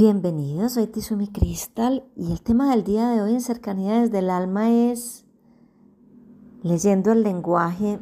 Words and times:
Bienvenidos, 0.00 0.72
soy 0.72 0.86
Tizumi 0.86 1.28
Cristal 1.28 2.06
y 2.16 2.32
el 2.32 2.40
tema 2.40 2.70
del 2.70 2.84
día 2.84 3.10
de 3.10 3.20
hoy 3.20 3.34
en 3.34 3.42
Cercanía 3.42 4.00
desde 4.00 4.20
el 4.20 4.30
Alma 4.30 4.70
es 4.70 5.26
leyendo 6.62 7.12
el 7.12 7.22
lenguaje 7.22 8.00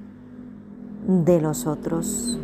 de 1.09 1.41
los 1.41 1.67
otros. 1.67 2.39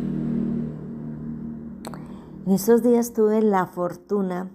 En 2.45 2.51
estos 2.51 2.83
días 2.83 3.13
tuve 3.13 3.41
la 3.41 3.65
fortuna 3.67 4.51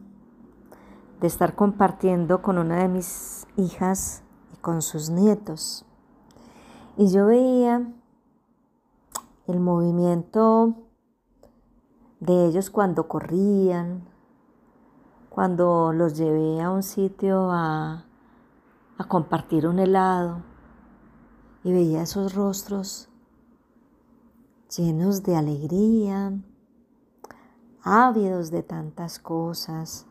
de 1.23 1.27
estar 1.27 1.55
compartiendo 1.55 2.43
con 2.43 2.59
una 2.59 2.83
de 2.83 2.89
mis 2.89 3.47
hijas 3.57 4.23
y 4.53 4.59
con 4.59 4.83
sus 4.83 5.09
nietos. 5.09 5.87
Y 6.99 7.11
yo 7.11 7.25
veía 7.25 7.91
el 9.47 9.61
movimiento 9.61 10.75
de 12.21 12.45
ellos 12.45 12.69
cuando 12.69 13.09
corrían, 13.09 14.10
cuando 15.31 15.93
los 15.93 16.19
llevé 16.19 16.61
a 16.61 16.71
un 16.71 16.83
sitio 16.83 17.51
a, 17.53 18.05
compartir 19.09 19.67
un 19.67 19.79
helado 19.79 20.43
y 21.65 21.73
veía 21.73 22.03
esos 22.03 22.35
rostros 22.35 23.09
llenos 24.77 25.23
de 25.23 25.37
alegría, 25.37 26.39
ávidos 27.83 28.51
de 28.51 28.63
tantas 28.63 29.19
cosas, 29.19 30.07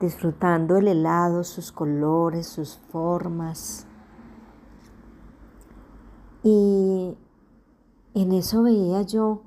disfrutando 0.00 0.76
el 0.76 0.88
helado, 0.88 1.44
sus 1.44 1.70
colores, 1.70 2.48
sus 2.48 2.78
formas. 2.90 3.86
Y 6.42 7.16
en 8.14 8.32
eso 8.32 8.64
veía 8.64 9.02
yo 9.02 9.42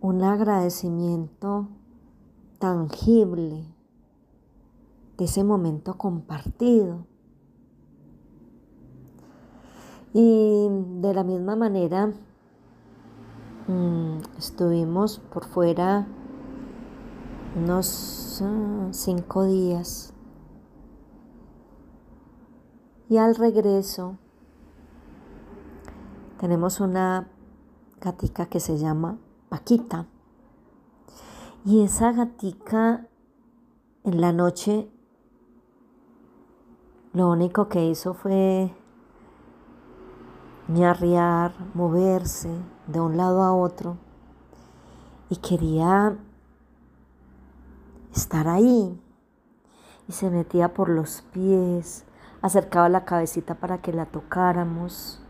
un 0.00 0.24
agradecimiento 0.24 1.68
tangible 2.58 3.64
de 5.16 5.24
ese 5.24 5.44
momento 5.44 5.98
compartido. 5.98 7.06
Y 10.14 10.68
de 11.00 11.14
la 11.14 11.22
misma 11.22 11.54
manera 11.54 12.12
mm, 13.66 14.18
estuvimos 14.38 15.18
por 15.18 15.44
fuera 15.44 16.06
unos 17.56 18.40
ah, 18.42 18.88
cinco 18.92 19.44
días. 19.44 20.12
Y 23.10 23.16
al 23.16 23.36
regreso 23.36 24.18
tenemos 26.38 26.80
una 26.80 27.28
gatica 28.00 28.46
que 28.46 28.60
se 28.60 28.78
llama 28.78 29.18
Paquita. 29.48 30.06
Y 31.70 31.82
esa 31.82 32.12
gatica 32.12 33.06
en 34.02 34.22
la 34.22 34.32
noche 34.32 34.88
lo 37.12 37.28
único 37.28 37.68
que 37.68 37.84
hizo 37.84 38.14
fue 38.14 38.74
ñarrear, 40.68 41.52
moverse 41.74 42.48
de 42.86 43.00
un 43.02 43.18
lado 43.18 43.42
a 43.42 43.52
otro 43.52 43.98
y 45.28 45.36
quería 45.36 46.16
estar 48.14 48.48
ahí. 48.48 48.98
Y 50.08 50.12
se 50.12 50.30
metía 50.30 50.72
por 50.72 50.88
los 50.88 51.20
pies, 51.34 52.06
acercaba 52.40 52.88
la 52.88 53.04
cabecita 53.04 53.56
para 53.56 53.82
que 53.82 53.92
la 53.92 54.06
tocáramos, 54.06 55.22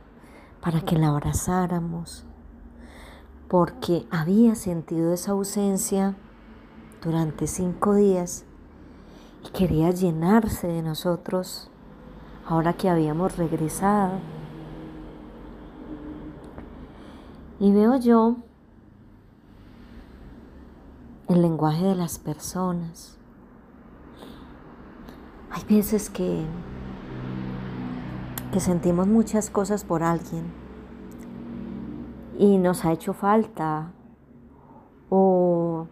para 0.61 0.83
que 0.83 0.97
la 0.97 1.09
abrazáramos, 1.09 2.25
porque 3.49 4.07
había 4.12 4.55
sentido 4.55 5.12
esa 5.12 5.33
ausencia 5.33 6.15
durante 7.03 7.47
cinco 7.47 7.95
días 7.95 8.45
y 9.45 9.51
quería 9.51 9.91
llenarse 9.91 10.67
de 10.67 10.83
nosotros 10.83 11.71
ahora 12.47 12.73
que 12.73 12.89
habíamos 12.89 13.37
regresado. 13.37 14.21
Y 17.61 17.73
veo 17.73 17.97
yo 17.97 18.37
el 21.29 21.43
lenguaje 21.43 21.85
de 21.85 21.95
las 21.95 22.19
personas. 22.19 23.19
Hay 25.51 25.65
veces 25.65 26.09
que, 26.09 26.45
que 28.53 28.61
sentimos 28.61 29.07
muchas 29.07 29.51
cosas 29.51 29.85
por 29.85 30.03
alguien 30.03 30.53
y 32.39 32.59
nos 32.59 32.85
ha 32.85 32.93
hecho 32.93 33.13
falta 33.13 33.91
o 35.11 35.89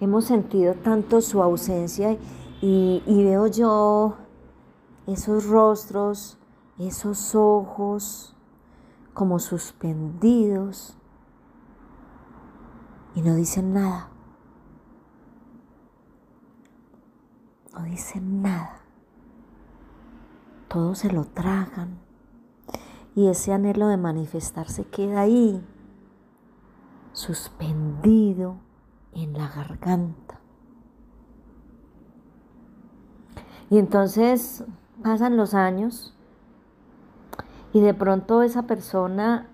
hemos 0.00 0.24
sentido 0.24 0.74
tanto 0.74 1.20
su 1.20 1.42
ausencia 1.42 2.16
y, 2.60 3.02
veo 3.06 3.46
yo 3.46 4.16
esos 5.06 5.46
rostros, 5.46 6.38
esos 6.78 7.34
ojos 7.34 8.36
como 9.14 9.38
suspendidos 9.38 10.96
y 13.14 13.22
no 13.22 13.34
dicen 13.34 13.72
nada. 13.72 14.10
No 17.72 17.84
dicen 17.84 18.42
nada. 18.42 18.80
Todos 20.68 20.98
se 20.98 21.12
lo 21.12 21.24
tragan 21.24 21.98
y 23.14 23.28
ese 23.28 23.52
anhelo 23.52 23.88
de 23.88 23.96
manifestarse 23.96 24.84
queda 24.84 25.20
ahí, 25.20 25.64
suspendido 27.12 28.65
en 29.16 29.32
la 29.32 29.48
garganta. 29.48 30.40
Y 33.70 33.78
entonces 33.78 34.64
pasan 35.02 35.36
los 35.36 35.54
años 35.54 36.14
y 37.72 37.80
de 37.80 37.94
pronto 37.94 38.42
esa 38.42 38.62
persona 38.62 39.48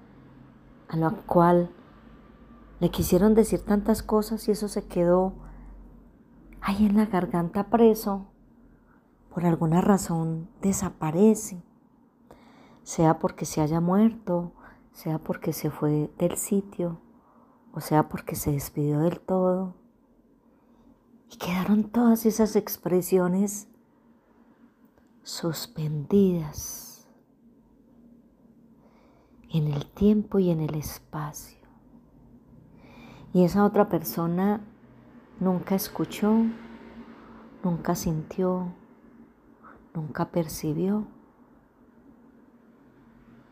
a 0.88 0.96
la 0.96 1.10
cual 1.10 1.70
le 2.80 2.90
quisieron 2.90 3.34
decir 3.34 3.64
tantas 3.64 4.02
cosas 4.02 4.46
y 4.48 4.50
eso 4.50 4.68
se 4.68 4.84
quedó 4.86 5.32
ahí 6.60 6.84
en 6.84 6.96
la 6.96 7.06
garganta 7.06 7.68
preso, 7.68 8.26
por 9.32 9.46
alguna 9.46 9.80
razón 9.80 10.48
desaparece, 10.60 11.62
sea 12.82 13.18
porque 13.18 13.46
se 13.46 13.60
haya 13.60 13.80
muerto, 13.80 14.52
sea 14.92 15.18
porque 15.18 15.52
se 15.52 15.70
fue 15.70 16.10
del 16.18 16.36
sitio, 16.36 16.98
o 17.72 17.80
sea 17.80 18.08
porque 18.08 18.36
se 18.36 18.52
despidió 18.52 19.00
del 19.00 19.20
todo. 19.20 19.74
Y 21.30 21.36
quedaron 21.36 21.84
todas 21.84 22.26
esas 22.26 22.56
expresiones 22.56 23.68
suspendidas 25.22 27.08
en 29.48 29.68
el 29.68 29.86
tiempo 29.86 30.38
y 30.38 30.50
en 30.50 30.60
el 30.60 30.74
espacio. 30.74 31.58
Y 33.32 33.44
esa 33.44 33.64
otra 33.64 33.88
persona 33.88 34.60
nunca 35.40 35.74
escuchó, 35.74 36.44
nunca 37.64 37.94
sintió, 37.94 38.74
nunca 39.94 40.30
percibió 40.30 41.06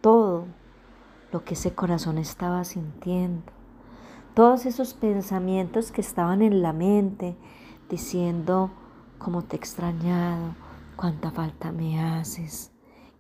todo 0.03 0.47
lo 1.33 1.45
que 1.45 1.55
ese 1.55 1.75
corazón 1.75 2.19
estaba 2.19 2.65
sintiendo 2.65 3.60
todos 4.35 4.67
esos 4.67 4.95
pensamientos 4.95 5.91
que 5.91 6.01
estaban 6.01 6.43
en 6.43 6.63
la 6.63 6.73
mente 6.73 7.37
diciendo 7.89 8.71
cómo 9.19 9.43
te 9.43 9.57
he 9.57 9.59
extrañado, 9.59 10.55
cuánta 10.97 11.31
falta 11.31 11.73
me 11.73 12.01
haces, 12.01 12.73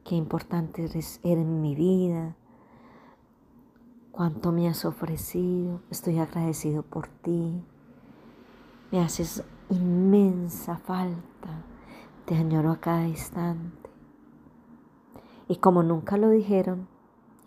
qué 0.04 0.14
importante 0.14 0.84
eres, 0.84 1.20
en 1.22 1.60
mi 1.60 1.74
vida, 1.74 2.36
cuánto 4.12 4.52
me 4.52 4.68
has 4.68 4.84
ofrecido, 4.84 5.80
estoy 5.90 6.18
agradecido 6.18 6.82
por 6.82 7.08
ti, 7.08 7.64
me 8.92 9.00
haces 9.00 9.42
inmensa 9.68 10.76
falta, 10.78 11.64
te 12.24 12.36
añoro 12.36 12.70
a 12.70 12.80
cada 12.80 13.06
instante. 13.06 13.90
Y 15.48 15.56
como 15.56 15.82
nunca 15.82 16.16
lo 16.16 16.30
dijeron, 16.30 16.86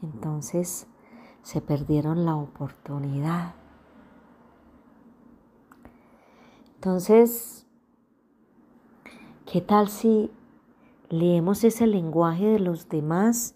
entonces 0.01 0.87
se 1.43 1.61
perdieron 1.61 2.25
la 2.25 2.35
oportunidad. 2.35 3.53
Entonces, 6.75 7.67
¿qué 9.45 9.61
tal 9.61 9.89
si 9.89 10.31
leemos 11.09 11.63
ese 11.63 11.85
lenguaje 11.85 12.45
de 12.45 12.59
los 12.59 12.89
demás 12.89 13.55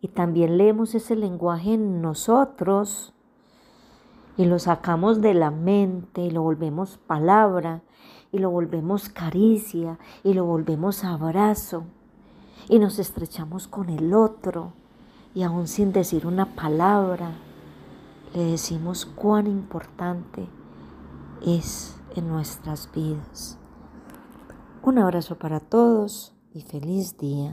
y 0.00 0.08
también 0.08 0.58
leemos 0.58 0.94
ese 0.94 1.16
lenguaje 1.16 1.74
en 1.74 2.00
nosotros 2.00 3.14
y 4.36 4.44
lo 4.44 4.58
sacamos 4.58 5.20
de 5.20 5.34
la 5.34 5.50
mente 5.50 6.20
y 6.22 6.30
lo 6.30 6.42
volvemos 6.42 6.98
palabra 6.98 7.82
y 8.32 8.38
lo 8.38 8.50
volvemos 8.50 9.08
caricia 9.08 9.98
y 10.22 10.34
lo 10.34 10.44
volvemos 10.44 11.04
abrazo 11.04 11.84
y 12.68 12.78
nos 12.78 12.98
estrechamos 12.98 13.68
con 13.68 13.88
el 13.90 14.12
otro 14.12 14.72
y 15.34 15.42
aún 15.42 15.66
sin 15.66 15.92
decir 15.92 16.26
una 16.26 16.54
palabra 16.54 17.32
le 18.34 18.42
decimos 18.44 19.04
cuán 19.06 19.46
importante 19.46 20.46
es 21.44 21.96
en 22.16 22.28
nuestras 22.28 22.90
vidas. 22.92 23.58
Un 24.82 24.98
abrazo 24.98 25.36
para 25.36 25.60
todos 25.60 26.34
y 26.52 26.62
feliz 26.62 27.16
día. 27.18 27.52